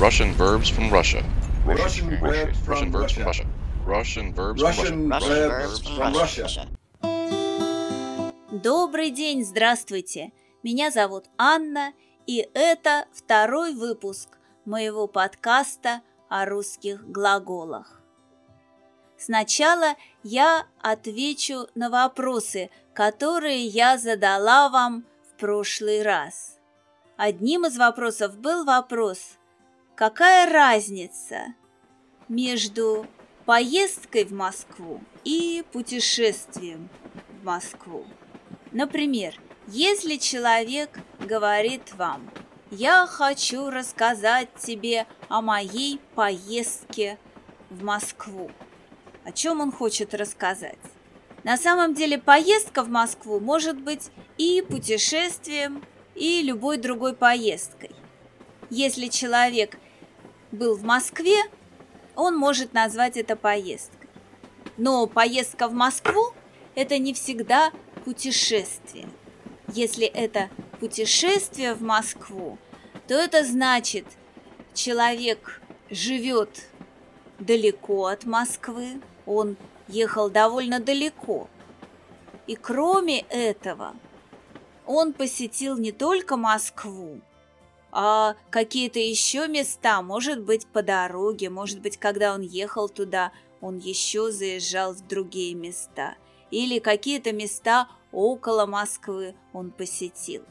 [0.00, 1.24] Russian verbs from Russia.
[1.66, 3.24] Russian verbs Russian from verbs from Russia.
[3.24, 3.46] Russia.
[3.84, 5.48] Russian verbs Russian from Russia.
[5.48, 6.68] verbs from Russia.
[8.52, 10.30] Добрый день, здравствуйте!
[10.62, 11.94] Меня зовут Анна,
[12.28, 18.00] и это второй выпуск моего подкаста о русских глаголах.
[19.16, 26.56] Сначала я отвечу на вопросы, которые я задала вам в прошлый раз.
[27.16, 29.38] Одним из вопросов был вопрос,
[29.98, 31.54] какая разница
[32.28, 33.04] между
[33.46, 36.88] поездкой в Москву и путешествием
[37.40, 38.06] в Москву?
[38.70, 39.34] Например,
[39.66, 42.30] если человек говорит вам
[42.70, 47.18] «Я хочу рассказать тебе о моей поездке
[47.68, 48.52] в Москву»,
[49.24, 50.78] о чем он хочет рассказать?
[51.42, 55.84] На самом деле поездка в Москву может быть и путешествием,
[56.14, 57.90] и любой другой поездкой.
[58.70, 59.76] Если человек
[60.52, 61.38] был в Москве,
[62.14, 64.08] он может назвать это поездкой.
[64.76, 66.32] Но поездка в Москву–
[66.74, 67.72] это не всегда
[68.04, 69.08] путешествие.
[69.68, 70.50] Если это
[70.80, 72.58] путешествие в Москву,
[73.06, 74.06] то это значит,
[74.74, 75.60] человек
[75.90, 76.68] живет
[77.38, 79.56] далеко от Москвы, он
[79.88, 81.48] ехал довольно далеко.
[82.46, 83.94] И кроме этого,
[84.86, 87.20] он посетил не только Москву,
[87.90, 93.78] а какие-то еще места, может быть, по дороге, может быть, когда он ехал туда, он
[93.78, 96.16] еще заезжал в другие места,
[96.50, 100.44] или какие-то места около Москвы он посетил.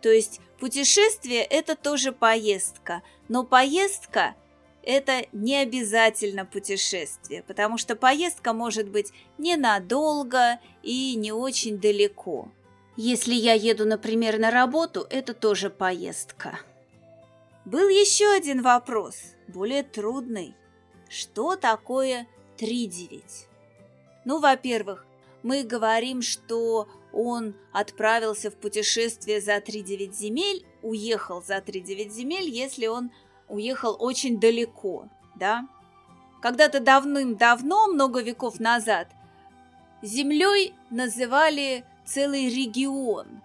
[0.00, 4.34] То есть путешествие– это тоже поездка, но поездка–
[4.82, 12.48] это не обязательно путешествие, потому что поездка может быть ненадолго и не очень далеко.
[12.96, 16.58] Если я еду, например, на работу, это тоже поездка.
[17.64, 20.56] Был еще один вопрос, более трудный.
[21.08, 23.46] Что такое тридевять?
[24.24, 25.06] Ну, во-первых,
[25.44, 32.88] мы говорим, что он отправился в путешествие за 3-9 земель, уехал за 3-9 земель, если
[32.88, 33.12] он
[33.48, 35.68] уехал очень далеко, да?
[36.40, 39.08] Когда-то давным-давно, много веков назад,
[40.02, 43.40] землей называли целый регион.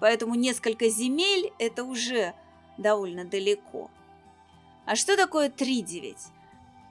[0.00, 2.34] Поэтому несколько земель– это уже
[2.78, 3.90] довольно далеко.
[4.86, 6.16] А что такое 3-9?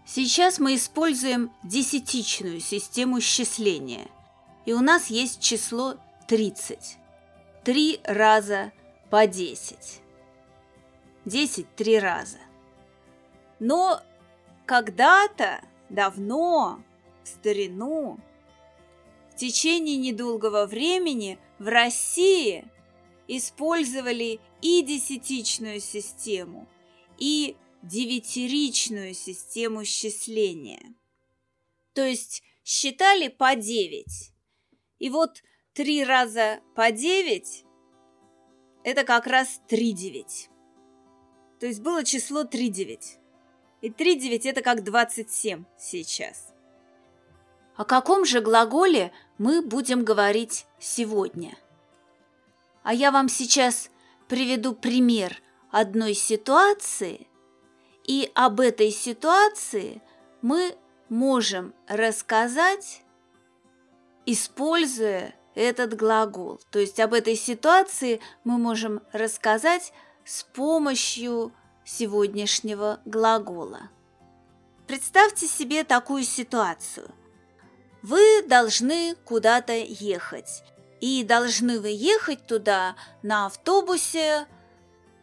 [0.06, 4.08] Сейчас мы используем десятичную систему счисления–
[4.66, 5.96] и у нас есть число
[6.28, 6.98] 30.
[7.64, 8.72] Три раза
[9.10, 10.02] по 10.
[11.26, 12.38] 10 три раза.
[13.60, 14.02] Но
[14.66, 16.82] когда-то, давно,
[17.24, 18.20] в старину,
[19.32, 22.66] в течение недолгого времени в России
[23.38, 26.68] использовали и десятичную систему,
[27.18, 30.94] и девятиричную систему счисления.
[31.94, 34.32] То есть считали по 9
[35.02, 35.42] и вот
[35.74, 37.66] три раза по девять–
[38.84, 40.48] это как раз три девять.
[41.60, 43.18] То есть было число три девять.
[43.82, 46.54] И три девять– это как двадцать семь сейчас.
[47.76, 51.58] О каком же глаголе мы будем говорить сегодня?
[52.84, 53.90] А я вам сейчас
[54.28, 57.28] приведу пример одной ситуации,
[58.04, 60.02] и об этой ситуации
[60.42, 60.76] мы
[61.10, 63.04] можем рассказать
[64.26, 66.60] используя этот глагол.
[66.72, 69.94] То есть об этой ситуации мы можем рассказать
[70.24, 71.54] с помощью
[71.84, 73.90] сегодняшнего глагола.
[74.88, 77.10] Представьте себе такую ситуацию.
[78.02, 80.64] Вы должны куда-то ехать.
[81.02, 84.46] И должны вы ехать туда на автобусе,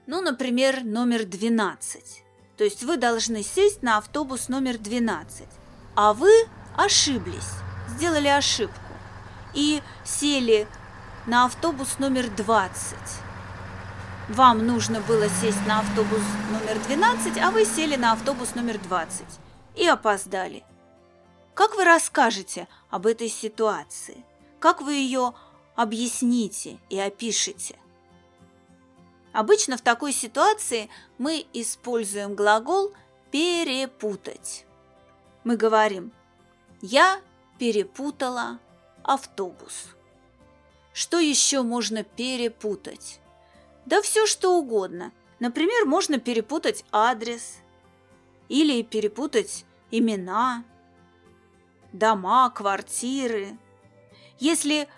[0.06, 2.24] ну, например, номер 12.
[2.56, 5.46] То есть вы должны сесть на автобус номер 12.
[5.94, 6.30] А вы
[6.76, 7.52] ошиблись,
[7.88, 8.74] сделали ошибку
[9.54, 10.66] и сели
[11.26, 12.96] на автобус номер 20.
[14.30, 19.24] Вам нужно было сесть на автобус номер 12, а вы сели на автобус номер 20
[19.76, 20.64] и опоздали.
[21.54, 24.24] Как вы расскажете об этой ситуации?
[24.60, 25.34] Как вы ее
[25.78, 27.78] объясните и опишете?
[29.32, 32.92] Обычно в такой ситуации мы используем глагол
[33.30, 34.66] «перепутать».
[35.44, 36.10] Мы говорим
[36.82, 37.20] «я
[37.60, 38.58] перепутала
[39.04, 39.94] автобус.
[40.92, 43.20] Что еще можно перепутать?
[43.86, 45.12] Да все что угодно.
[45.38, 47.58] Например, можно перепутать адрес
[48.48, 50.64] или перепутать имена,
[51.92, 53.56] дома, квартиры.
[54.40, 54.88] Если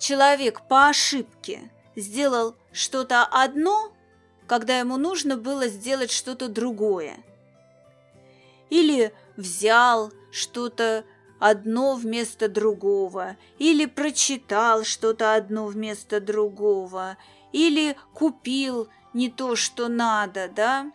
[0.00, 3.92] человек по ошибке сделал что-то одно,
[4.48, 7.18] когда ему нужно было сделать что-то другое.
[8.70, 11.04] Или взял что-то
[11.38, 17.16] одно вместо другого, или прочитал что-то одно вместо другого,
[17.52, 20.90] или купил не то, что надо, да?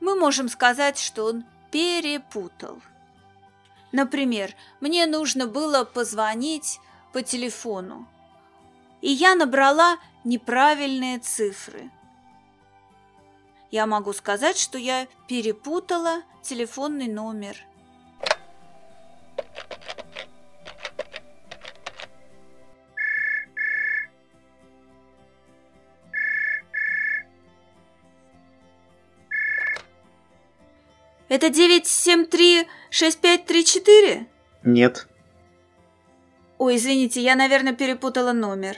[0.00, 2.80] Мы можем сказать, что он перепутал.
[3.92, 6.80] Например, мне нужно было позвонить
[7.12, 8.06] по телефону,
[9.00, 11.90] и я набрала неправильные цифры.
[13.70, 17.56] Я могу сказать, что я перепутала телефонный номер–
[31.32, 34.26] Это 973-6534?
[34.64, 35.08] Нет.
[36.64, 38.76] Ой, извините, я, наверное, перепутала номер.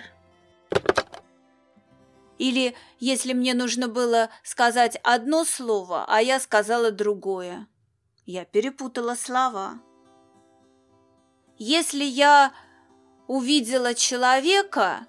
[2.39, 7.69] Или если мне нужно было сказать одно слово, а я сказала другое.
[8.25, 9.83] Я перепутала слова.
[11.59, 12.55] Если я
[13.27, 15.07] увидела человека,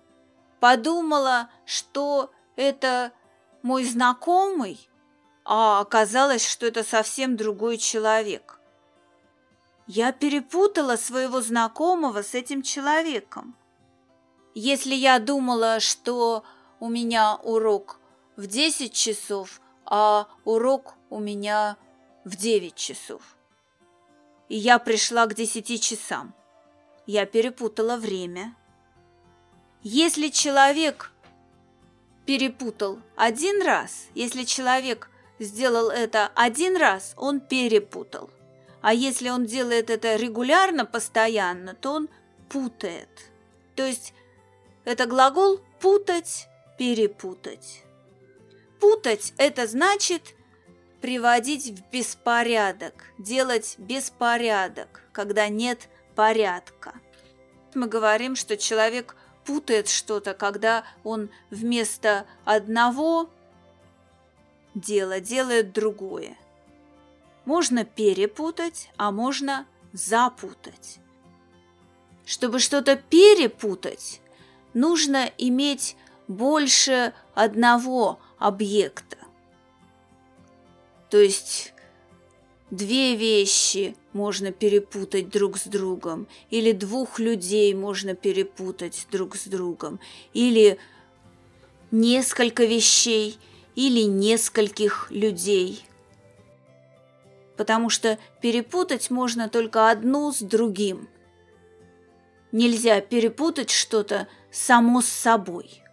[0.59, 3.13] подумала, что это
[3.61, 4.89] мой знакомый,
[5.45, 8.54] а оказалось, что это совсем другой человек.
[9.87, 13.55] Я перепутала своего знакомого с этим человеком.
[14.55, 16.43] Если я думала, что
[16.79, 17.99] у меня урок
[18.35, 21.77] в 10 часов, а урок у меня
[22.23, 23.21] в 9 часов.
[24.49, 26.33] И я пришла к 10 часам.
[27.05, 28.55] Я перепутала время.
[29.83, 31.11] Если человек
[32.25, 38.31] перепутал один раз, если человек сделал это один раз, он перепутал.
[38.85, 42.09] А если он делает это регулярно, постоянно, то он
[42.49, 43.09] путает.
[43.75, 44.13] То есть
[44.83, 46.47] это глагол путать,
[46.77, 47.81] перепутать.
[48.79, 50.35] Путать– это значит
[51.01, 56.93] приводить в беспорядок, делать беспорядок, когда нет порядка.
[57.73, 59.15] Мы говорим, что человек
[59.45, 63.31] путает что-то, когда он вместо одного
[64.75, 66.37] дело делает другое.
[67.45, 70.99] Можно перепутать, а можно запутать.
[72.25, 74.21] Чтобы что-то перепутать,
[74.73, 75.95] нужно иметь
[76.27, 79.17] больше одного объекта.
[81.09, 81.73] То есть
[82.71, 89.99] две вещи можно перепутать друг с другом, или двух людей можно перепутать друг с другом,
[90.33, 90.79] или
[91.91, 93.37] несколько вещей–
[93.75, 95.83] или нескольких людей.
[97.57, 101.09] Потому что перепутать можно только одну с другим.
[102.51, 105.83] Нельзя перепутать что-то само с собой.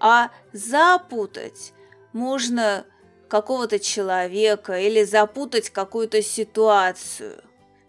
[0.00, 1.72] А запутать
[2.12, 2.84] можно
[3.28, 7.42] какого-то человека или запутать какую-то ситуацию.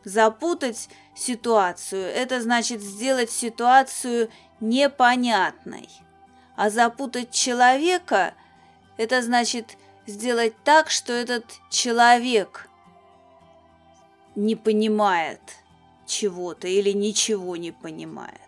[0.03, 4.29] Запутать ситуацию– это значит сделать ситуацию
[4.59, 5.89] непонятной.
[6.55, 8.33] А запутать человека–
[8.97, 9.77] это значит
[10.09, 12.67] сделать так, что этот человек
[14.35, 15.41] не понимает
[16.06, 18.39] чего-то или ничего не понимает.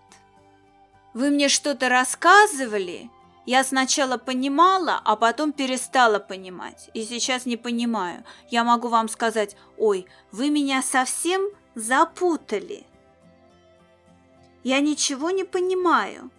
[1.13, 3.09] Вы мне что-то рассказывали,
[3.45, 6.89] я сначала понимала, а потом перестала понимать.
[6.93, 8.24] И сейчас не понимаю.
[8.50, 11.41] Я могу вам сказать, ой, вы меня совсем
[11.74, 12.86] запутали.
[14.63, 16.29] Я ничего не понимаю.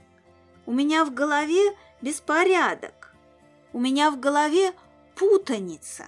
[0.65, 3.15] У меня в голове беспорядок.
[3.73, 4.73] У меня в голове
[5.15, 6.07] путаница.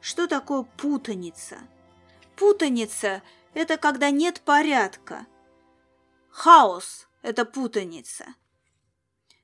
[0.00, 1.58] Что такое путаница?
[2.36, 3.22] Путаница–
[3.54, 5.26] это когда нет порядка.
[6.30, 8.26] Хаос– это путаница.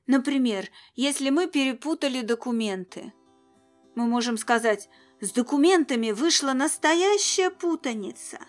[0.07, 3.13] Например, если мы перепутали документы,
[3.95, 4.89] мы можем сказать,
[5.21, 8.39] с документами вышла настоящая путаница.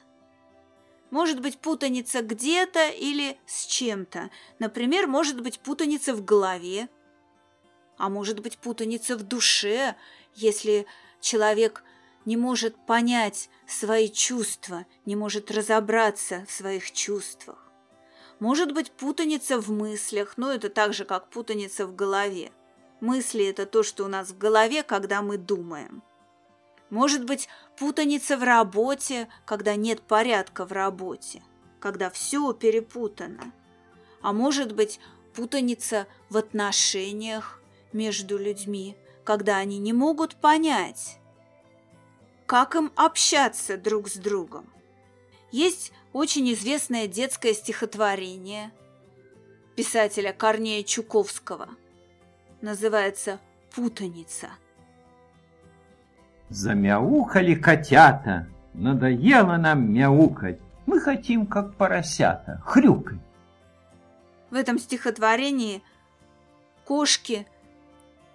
[1.11, 4.31] Может быть путаница где-то или с чем-то.
[4.59, 6.89] Например, может быть путаница в голове–
[8.03, 9.95] а может быть путаница в душе,
[10.35, 10.87] если
[11.21, 11.83] человек
[12.25, 17.71] не может понять свои чувства, не может разобраться в своих чувствах.
[18.39, 22.51] Может быть путаница в мыслях, но это так же, как путаница в голове.
[23.01, 26.03] Мысли– это то, что у нас в голове, когда мы думаем.
[26.91, 27.49] Может быть
[27.79, 31.43] путаница в работе, когда нет порядка в работе,
[31.81, 33.53] когда все перепутано.
[34.21, 35.01] А может быть
[35.35, 37.63] путаница в отношениях,
[37.93, 41.19] между людьми, когда они не могут понять,
[42.47, 44.67] как им общаться друг с другом.
[45.51, 48.73] Есть очень известное детское стихотворение
[49.77, 51.69] писателя Корнея Чуковского.
[52.61, 53.41] Называется
[53.75, 54.49] путаница.
[56.49, 60.61] Замяукали котята, надоело нам мяукать.
[60.87, 63.19] Мы хотим, как поросята, хрюкать.
[64.51, 65.83] В этом стихотворении
[66.85, 67.47] кошки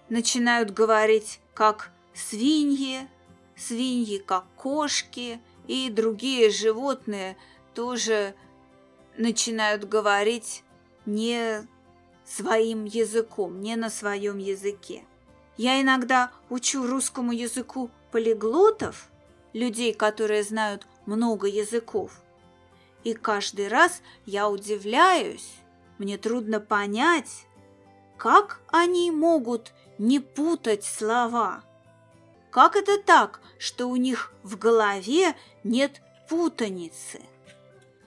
[0.10, 3.08] начинают говорить как свиньи,
[3.56, 7.38] свиньи как кошки, и другие животные
[7.74, 8.36] тоже
[9.18, 10.64] начинают говорить
[11.06, 11.68] не
[12.26, 15.04] своим языком, не на своем языке.
[15.58, 19.10] Я иногда учу русскому языку полиглотов,
[19.54, 22.22] людей, которые знают много языков.
[23.04, 25.56] И каждый раз я удивляюсь,
[25.98, 27.47] мне трудно понять,
[28.18, 31.64] как они могут не путать слова.
[32.50, 37.22] Как это так, что у них в голове нет путаницы?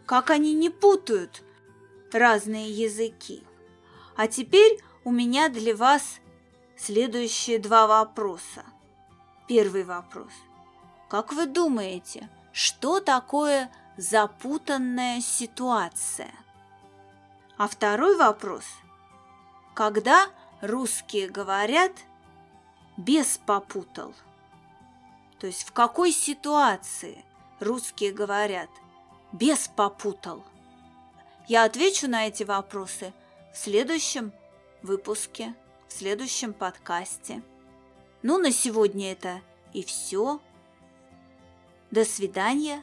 [0.07, 1.43] Как они не путают
[2.13, 3.45] разные языки?
[4.17, 6.19] А теперь у меня для вас
[6.77, 8.65] следующие два вопроса.
[9.47, 10.33] Первый вопрос.
[11.09, 16.33] Как вы думаете, что такое запутанная ситуация?
[17.57, 18.65] А второй вопрос.
[19.75, 20.29] Когда
[20.61, 21.93] русские говорят
[22.97, 24.15] «без попутал»?
[25.39, 27.25] То есть в какой ситуации
[27.61, 28.69] русские говорят
[29.33, 30.45] «без попутал»?
[31.49, 33.13] Я отвечу на эти вопросы
[33.53, 34.33] в следующем
[34.83, 35.55] выпуске,
[35.89, 37.43] в следующем подкасте.
[38.23, 39.41] Ну, на сегодня это
[39.73, 40.41] и все.
[41.91, 42.83] До свидания,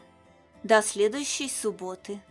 [0.64, 2.22] до следующей субботы.